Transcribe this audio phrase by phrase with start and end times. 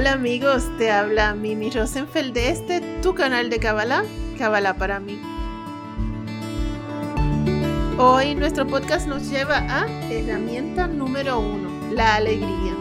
[0.00, 4.04] Hola amigos, te habla Mimi Rosenfeld de este tu canal de Kabbalah,
[4.38, 5.20] Kabbalah para mí.
[7.98, 12.79] Hoy nuestro podcast nos lleva a herramienta número uno, la alegría.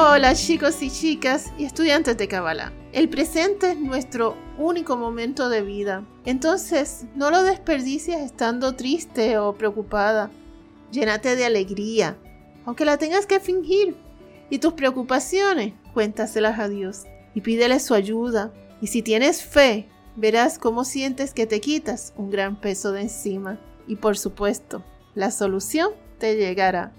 [0.00, 2.72] Hola chicos y chicas y estudiantes de Kabbalah.
[2.92, 6.04] El presente es nuestro único momento de vida.
[6.24, 10.30] Entonces, no lo desperdicies estando triste o preocupada.
[10.92, 12.16] Llénate de alegría,
[12.64, 13.96] aunque la tengas que fingir
[14.50, 17.02] y tus preocupaciones, cuéntaselas a Dios
[17.34, 18.52] y pídele su ayuda.
[18.80, 23.58] Y si tienes fe, verás cómo sientes que te quitas un gran peso de encima.
[23.88, 24.84] Y por supuesto,
[25.16, 26.92] la solución te llegará.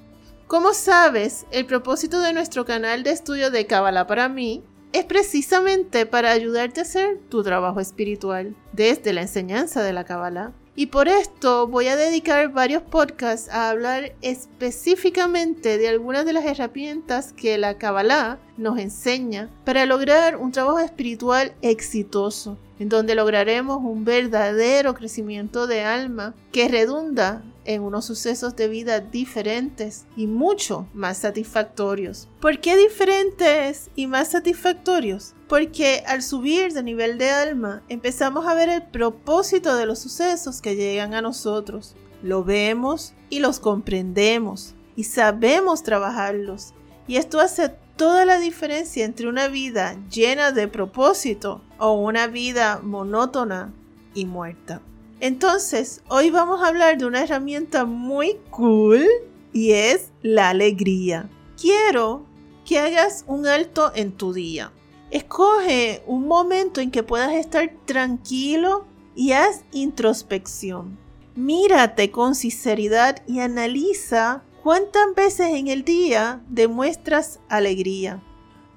[0.49, 4.63] Como sabes, el propósito de nuestro canal de estudio de Kabbalah para mí
[4.93, 10.53] es precisamente para ayudarte a hacer tu trabajo espiritual desde la enseñanza de la Kabbalah.
[10.75, 16.45] Y por esto voy a dedicar varios podcasts a hablar específicamente de algunas de las
[16.45, 23.77] herramientas que la Kabbalah nos enseña para lograr un trabajo espiritual exitoso, en donde lograremos
[23.83, 30.87] un verdadero crecimiento de alma que redunda en unos sucesos de vida diferentes y mucho
[30.93, 32.27] más satisfactorios.
[32.39, 35.33] ¿Por qué diferentes y más satisfactorios?
[35.47, 40.61] Porque al subir de nivel de alma empezamos a ver el propósito de los sucesos
[40.61, 41.95] que llegan a nosotros.
[42.21, 46.73] Lo vemos y los comprendemos y sabemos trabajarlos.
[47.07, 52.79] Y esto hace toda la diferencia entre una vida llena de propósito o una vida
[52.83, 53.73] monótona
[54.13, 54.81] y muerta.
[55.21, 59.05] Entonces, hoy vamos a hablar de una herramienta muy cool
[59.51, 61.29] y es la alegría.
[61.59, 62.25] Quiero
[62.65, 64.71] que hagas un alto en tu día.
[65.11, 70.97] Escoge un momento en que puedas estar tranquilo y haz introspección.
[71.35, 78.23] Mírate con sinceridad y analiza cuántas veces en el día demuestras alegría.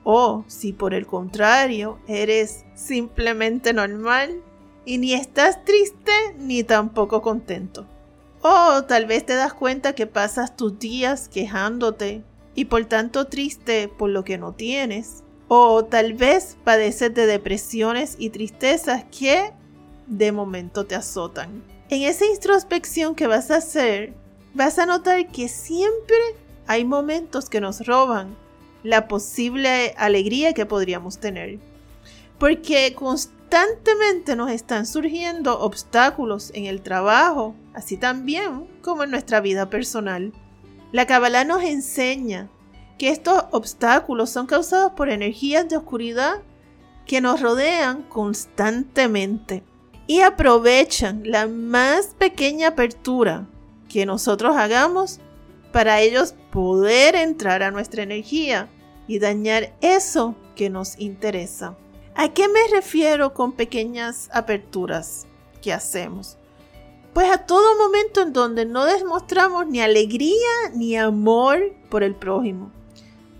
[0.02, 4.42] O si por el contrario eres simplemente normal,
[4.84, 7.86] y ni estás triste ni tampoco contento.
[8.40, 12.22] O tal vez te das cuenta que pasas tus días quejándote
[12.54, 15.22] y por tanto triste por lo que no tienes.
[15.48, 19.52] O tal vez padeces de depresiones y tristezas que
[20.06, 21.62] de momento te azotan.
[21.88, 24.14] En esa introspección que vas a hacer,
[24.54, 26.16] vas a notar que siempre
[26.66, 28.36] hay momentos que nos roban
[28.82, 31.58] la posible alegría que podríamos tener.
[32.38, 33.41] Porque constantemente
[34.36, 40.32] nos están surgiendo obstáculos en el trabajo, así también como en nuestra vida personal.
[40.90, 42.48] La Kabbalah nos enseña
[42.98, 46.42] que estos obstáculos son causados por energías de oscuridad
[47.06, 49.62] que nos rodean constantemente
[50.06, 53.46] y aprovechan la más pequeña apertura
[53.88, 55.20] que nosotros hagamos
[55.72, 58.68] para ellos poder entrar a nuestra energía
[59.06, 61.76] y dañar eso que nos interesa.
[62.14, 65.26] ¿A qué me refiero con pequeñas aperturas
[65.62, 66.36] que hacemos?
[67.14, 72.70] Pues a todo momento en donde no demostramos ni alegría ni amor por el prójimo,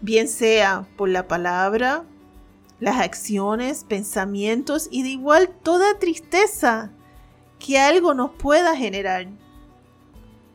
[0.00, 2.04] bien sea por la palabra,
[2.80, 6.90] las acciones, pensamientos y de igual toda tristeza
[7.58, 9.28] que algo nos pueda generar.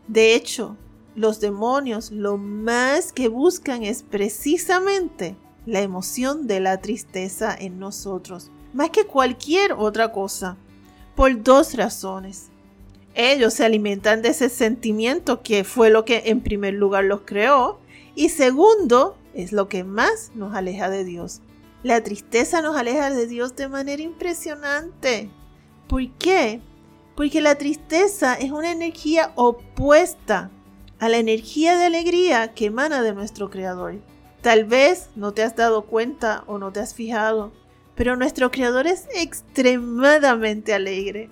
[0.07, 0.75] De hecho,
[1.15, 5.35] los demonios lo más que buscan es precisamente
[5.67, 10.55] la emoción de la tristeza en nosotros, más que cualquier otra cosa,
[11.13, 12.47] por dos razones.
[13.13, 17.79] Ellos se alimentan de ese sentimiento que fue lo que en primer lugar los creó,
[18.15, 21.41] y segundo, es lo que más nos aleja de Dios.
[21.83, 25.29] La tristeza nos aleja de Dios de manera impresionante.
[25.89, 26.61] ¿Por qué?
[27.15, 30.49] Porque la tristeza es una energía opuesta
[30.99, 33.95] a la energía de alegría que emana de nuestro Creador.
[34.47, 37.51] Tal vez no te has dado cuenta o no te has fijado,
[37.95, 41.29] pero nuestro creador es extremadamente alegre.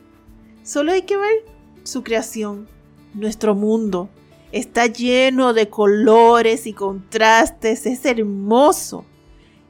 [0.64, 1.46] Solo hay que ver
[1.84, 2.68] su creación,
[3.14, 4.10] nuestro mundo.
[4.52, 9.06] Está lleno de colores y contrastes, es hermoso.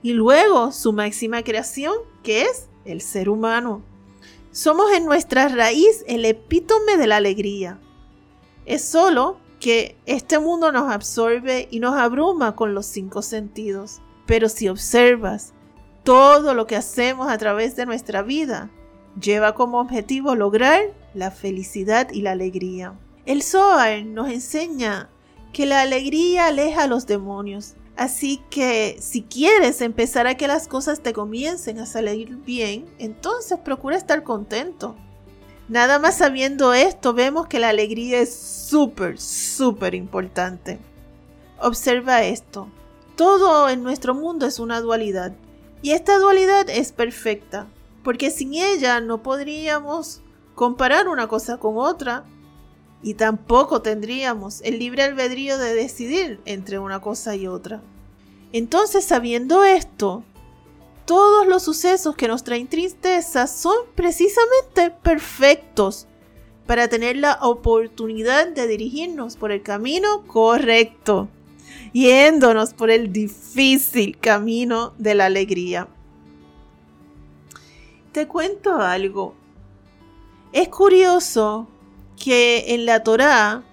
[0.02, 1.94] Y luego su máxima creación,
[2.24, 3.84] que es el ser humano.
[4.52, 7.80] Somos en nuestra raíz el epítome de la alegría.
[8.66, 14.00] Es solo que este mundo nos absorbe y nos abruma con los cinco sentidos.
[14.28, 15.56] Pero si observas,
[16.04, 18.70] todo lo que hacemos a través de nuestra vida
[19.20, 22.94] lleva como objetivo lograr la felicidad y la alegría.
[23.26, 25.10] El Zohar nos enseña
[25.52, 27.74] que la alegría aleja a los demonios.
[27.98, 33.58] Así que si quieres empezar a que las cosas te comiencen a salir bien, entonces
[33.58, 34.96] procura estar contento.
[35.68, 40.80] Nada más sabiendo esto, vemos que la alegría es súper, súper importante.
[41.60, 42.68] Observa esto.
[43.16, 45.34] Todo en nuestro mundo es una dualidad.
[45.82, 47.68] Y esta dualidad es perfecta,
[48.04, 50.22] porque sin ella no podríamos
[50.54, 52.26] comparar una cosa con otra
[53.02, 57.82] y tampoco tendríamos el libre albedrío de decidir entre una cosa y otra.
[58.52, 60.24] Entonces, sabiendo esto,
[61.06, 66.08] todos los sucesos que nos traen tristeza son precisamente perfectos
[66.66, 71.30] para tener la oportunidad de dirigirnos por el camino correcto,
[71.94, 75.88] yéndonos por el difícil camino de la alegría.
[78.12, 79.36] Te cuento algo.
[80.54, 81.68] Es curioso
[82.22, 83.64] que en la Torá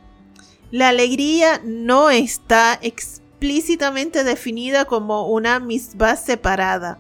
[0.71, 6.99] la alegría no está explícitamente definida como una misbah separada,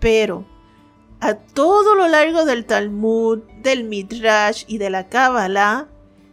[0.00, 0.44] pero
[1.20, 5.88] a todo lo largo del Talmud, del Midrash y de la Kabbalah,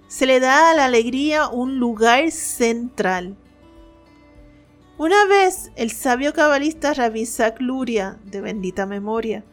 [0.08, 3.36] se le da a la alegría un lugar central.
[4.98, 7.28] Una vez el sabio cabalista Rabbi
[7.60, 9.44] Luria, de bendita memoria,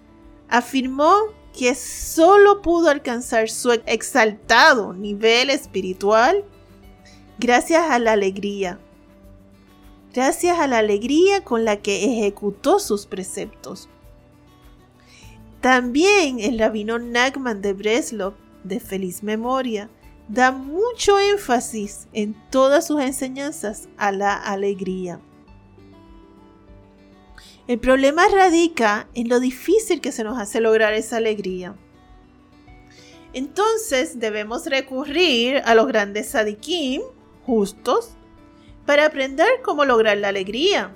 [0.49, 1.15] afirmó
[1.53, 6.45] que solo pudo alcanzar su exaltado nivel espiritual
[7.39, 8.79] gracias a la alegría.
[10.15, 13.89] Gracias a la alegría con la que ejecutó sus preceptos.
[15.63, 19.89] También el rabino Nagman de Breslov, de feliz memoria,
[20.27, 25.21] da mucho énfasis en todas sus enseñanzas a la alegría.
[27.69, 31.77] El problema radica en lo difícil que se nos hace lograr esa alegría.
[33.33, 37.03] Entonces debemos recurrir a los grandes sadikim,
[37.47, 38.11] justos,
[38.85, 40.93] para aprender cómo lograr la alegría.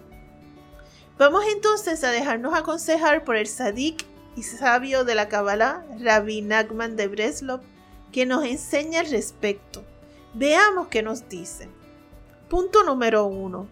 [1.18, 4.04] Vamos entonces a dejarnos aconsejar por el sadik
[4.36, 7.60] y sabio de la Kabbalah, Rabbi Nachman de Breslov,
[8.12, 9.82] que nos enseña al respecto.
[10.34, 11.68] Veamos qué nos dice.
[12.48, 13.66] Punto número uno.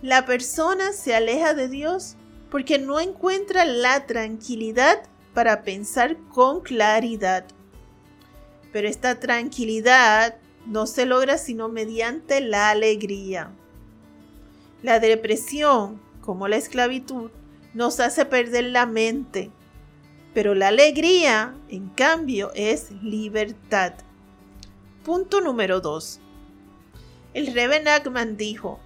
[0.00, 2.14] La persona se aleja de Dios
[2.50, 5.02] porque no encuentra la tranquilidad
[5.34, 7.44] para pensar con claridad.
[8.72, 10.36] Pero esta tranquilidad
[10.66, 13.50] no se logra sino mediante la alegría.
[14.82, 17.30] La depresión, como la esclavitud,
[17.74, 19.50] nos hace perder la mente,
[20.34, 23.94] pero la alegría, en cambio, es libertad.
[25.04, 26.20] Punto número 2.
[27.34, 28.80] El Reben Nachman dijo,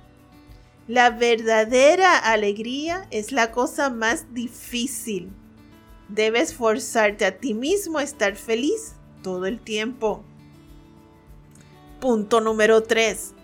[0.88, 5.31] la verdadera alegría es la cosa más difícil.
[6.08, 10.25] Debes forzarte a ti mismo a estar feliz todo el tiempo.
[12.00, 13.34] Punto número 3.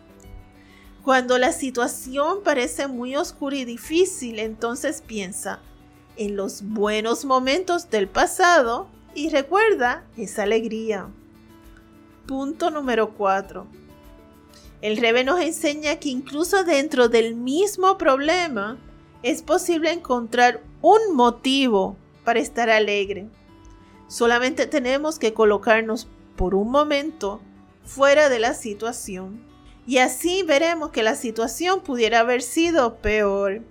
[1.08, 5.58] Cuando la situación parece muy oscura y difícil, entonces piensa
[6.19, 11.08] en los buenos momentos del pasado y recuerda esa alegría.
[12.26, 13.66] Punto número 4
[14.82, 18.76] el Rebe nos enseña que incluso dentro del mismo problema
[19.22, 23.31] es posible encontrar un motivo para estar alegre.
[24.08, 26.06] Solamente tenemos que colocarnos
[26.37, 27.40] por un momento
[27.82, 29.48] fuera de la situación.
[29.88, 33.62] Y así veremos que la situación pudiera haber sido peor.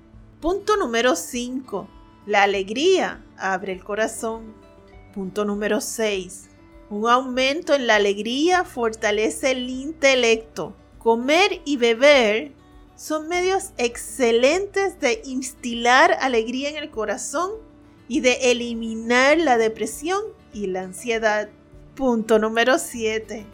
[0.42, 1.88] Punto número 5.
[2.26, 4.56] La alegría abre el corazón.
[5.14, 6.50] Punto número 6.
[6.90, 10.76] Un aumento en la alegría fortalece el intelecto.
[10.98, 12.52] Comer y beber
[12.96, 17.52] son medios excelentes de instilar alegría en el corazón
[18.08, 21.50] y de eliminar la depresión y la ansiedad.
[21.94, 23.46] Punto número 7.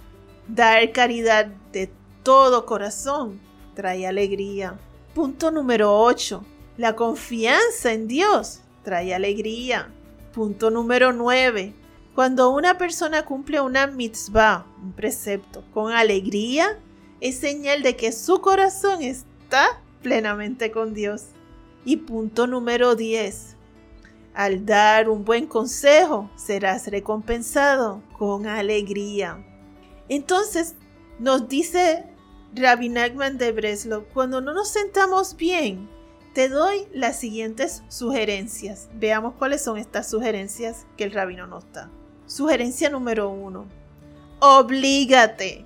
[0.47, 1.91] Dar caridad de
[2.23, 3.39] todo corazón
[3.75, 4.79] trae alegría.
[5.13, 6.43] Punto número 8.
[6.77, 9.93] La confianza en Dios trae alegría.
[10.33, 11.73] Punto número 9.
[12.15, 16.79] Cuando una persona cumple una mitzvah, un precepto, con alegría,
[17.19, 21.25] es señal de que su corazón está plenamente con Dios.
[21.85, 23.57] Y punto número 10.
[24.33, 29.43] Al dar un buen consejo, serás recompensado con alegría.
[30.09, 30.75] Entonces,
[31.19, 32.05] nos dice
[32.55, 35.89] Rabbi Nachman de Breslau, cuando no nos sentamos bien,
[36.33, 38.89] te doy las siguientes sugerencias.
[38.93, 41.89] Veamos cuáles son estas sugerencias que el rabino nos da.
[42.25, 43.65] Sugerencia número uno.
[44.39, 45.65] Oblígate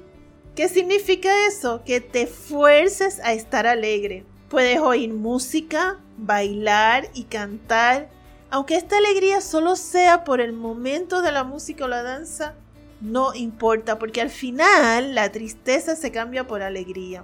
[0.57, 1.83] ¿Qué significa eso?
[1.85, 4.25] Que te fuerces a estar alegre.
[4.49, 8.09] Puedes oír música, bailar y cantar.
[8.49, 12.55] Aunque esta alegría solo sea por el momento de la música o la danza,
[13.01, 17.23] no importa, porque al final la tristeza se cambia por alegría.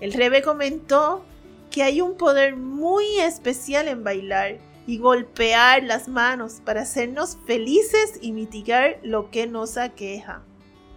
[0.00, 1.24] El Rebe comentó
[1.70, 8.18] que hay un poder muy especial en bailar y golpear las manos para hacernos felices
[8.20, 10.42] y mitigar lo que nos aqueja.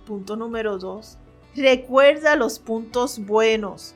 [0.06, 1.18] Punto número 2.
[1.56, 3.96] Recuerda los puntos buenos.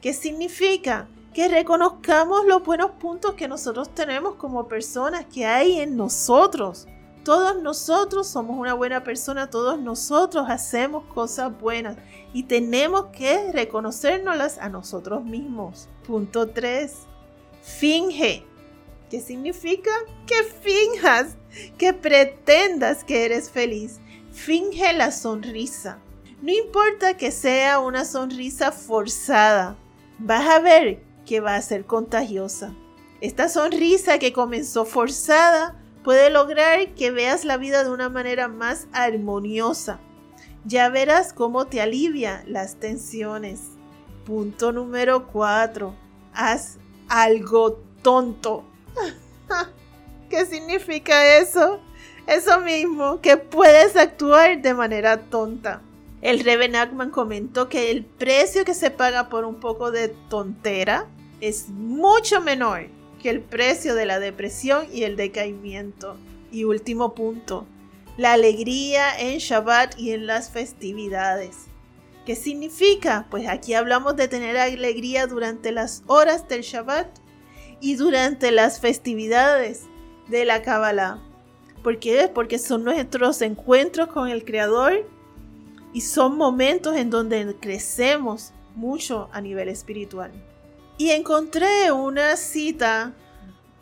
[0.00, 1.08] ¿Qué significa?
[1.34, 6.86] Que reconozcamos los buenos puntos que nosotros tenemos como personas que hay en nosotros.
[7.24, 11.96] Todos nosotros somos una buena persona, todos nosotros hacemos cosas buenas
[12.32, 15.88] y tenemos que reconocérnoslas a nosotros mismos.
[16.06, 16.92] Punto 3.
[17.62, 18.44] Finge.
[19.10, 19.90] ¿Qué significa?
[20.26, 21.36] Que finjas,
[21.76, 24.00] que pretendas que eres feliz.
[24.32, 25.98] Finge la sonrisa.
[26.40, 29.76] No importa que sea una sonrisa forzada,
[30.18, 32.74] vas a ver que va a ser contagiosa.
[33.20, 38.86] Esta sonrisa que comenzó forzada puede lograr que veas la vida de una manera más
[38.92, 40.00] armoniosa.
[40.64, 43.60] Ya verás cómo te alivia las tensiones.
[44.24, 45.94] Punto número 4.
[46.34, 46.78] Haz
[47.08, 48.64] algo tonto.
[50.30, 51.80] ¿Qué significa eso?
[52.26, 55.82] Eso mismo, que puedes actuar de manera tonta.
[56.22, 61.06] El Reven Ackman comentó que el precio que se paga por un poco de tontera
[61.40, 66.16] es mucho menor que el precio de la depresión y el decaimiento.
[66.52, 67.66] Y último punto,
[68.16, 71.66] la alegría en Shabbat y en las festividades.
[72.26, 73.26] ¿Qué significa?
[73.30, 77.06] Pues aquí hablamos de tener alegría durante las horas del Shabbat
[77.80, 79.84] y durante las festividades
[80.28, 81.22] de la Kabbalah.
[81.82, 82.30] ¿Por qué?
[82.32, 85.08] Porque son nuestros encuentros con el Creador
[85.92, 90.30] y son momentos en donde crecemos mucho a nivel espiritual.
[91.00, 93.14] Y encontré una cita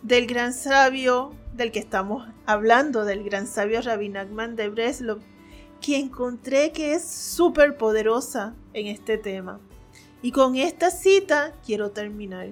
[0.03, 5.19] del gran sabio del que estamos hablando, del gran sabio Rabbi Nachman de Breslov,
[5.81, 9.59] que encontré que es súper poderosa en este tema.
[10.23, 12.51] Y con esta cita quiero terminar.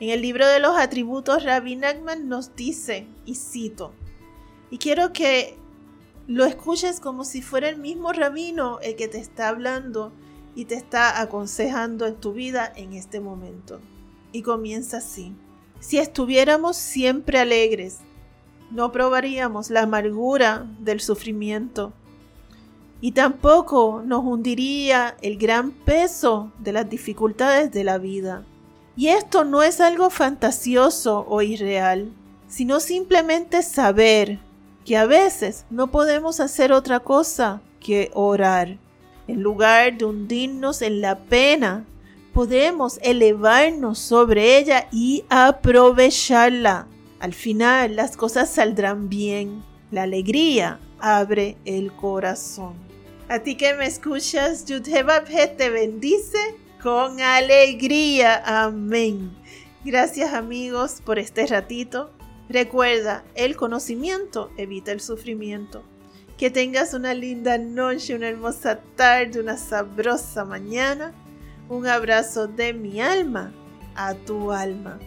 [0.00, 3.92] En el libro de los atributos, Rabbi Nachman nos dice, y cito,
[4.68, 5.56] y quiero que
[6.26, 10.10] lo escuches como si fuera el mismo rabino el que te está hablando
[10.56, 13.80] y te está aconsejando en tu vida en este momento
[14.32, 15.34] y comienza así.
[15.80, 17.98] Si estuviéramos siempre alegres,
[18.70, 21.92] no probaríamos la amargura del sufrimiento
[23.02, 28.46] y tampoco nos hundiría el gran peso de las dificultades de la vida.
[28.96, 32.12] Y esto no es algo fantasioso o irreal,
[32.46, 34.38] sino simplemente saber
[34.84, 38.78] que a veces no podemos hacer otra cosa que orar.
[39.26, 41.84] En lugar de hundirnos en la pena
[42.32, 46.86] podemos elevarnos sobre ella y aprovecharla.
[47.20, 49.62] Al final las cosas saldrán bien.
[49.90, 52.74] La alegría abre el corazón.
[53.28, 56.38] A ti que me escuchas, Yudhebabhe te bendice
[56.82, 58.42] con alegría.
[58.64, 59.30] Amén.
[59.84, 62.10] Gracias amigos por este ratito.
[62.48, 65.84] Recuerda, el conocimiento evita el sufrimiento.
[66.36, 71.14] Que tengas una linda noche, una hermosa tarde, una sabrosa mañana
[71.72, 73.50] un abrazo de mi alma
[73.94, 74.98] a tu alma.